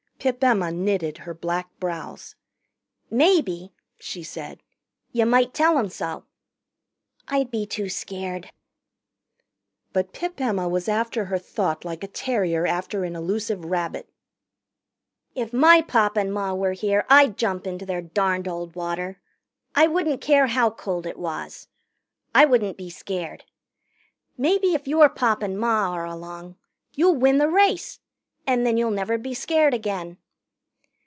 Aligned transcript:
Pip 0.23 0.43
Emma 0.43 0.71
knitted 0.71 1.17
her 1.17 1.33
black 1.33 1.71
brows. 1.79 2.35
"Maybe," 3.09 3.73
she 3.97 4.21
said, 4.21 4.61
"you 5.11 5.25
might 5.25 5.51
tell 5.51 5.79
'em 5.79 5.89
so." 5.89 6.25
"I'd 7.27 7.49
be 7.49 7.65
too 7.65 7.89
scared." 7.89 8.51
But 9.93 10.13
Pip 10.13 10.39
Emma 10.39 10.69
was 10.69 10.87
after 10.87 11.25
her 11.25 11.39
thought 11.39 11.83
like 11.83 12.03
a 12.03 12.07
terrier 12.07 12.67
after 12.67 13.03
an 13.03 13.15
elusive 13.15 13.65
rabbit. 13.65 14.13
"If 15.33 15.53
my 15.53 15.81
Pop 15.81 16.15
and 16.15 16.31
Ma 16.31 16.53
were 16.53 16.73
here, 16.73 17.03
I'd 17.09 17.35
jump 17.35 17.65
into 17.65 17.87
their 17.87 18.03
darned 18.03 18.47
old 18.47 18.75
water. 18.75 19.19
I 19.73 19.87
wouldn't 19.87 20.21
care 20.21 20.45
how 20.45 20.69
cold 20.69 21.07
it 21.07 21.17
was. 21.17 21.67
I 22.35 22.45
wouldn't 22.45 22.77
be 22.77 22.91
scared. 22.91 23.43
Maybe 24.37 24.75
if 24.75 24.87
your 24.87 25.09
Pop 25.09 25.41
and 25.41 25.57
Ma 25.57 25.89
are 25.89 26.05
along, 26.05 26.57
you'll 26.93 27.15
win 27.15 27.39
the 27.39 27.49
race, 27.49 27.97
and 28.47 28.65
then 28.65 28.75
you'll 28.75 28.89
never 28.89 29.19
be 29.19 29.35
scared 29.35 29.71
again." 29.71 30.17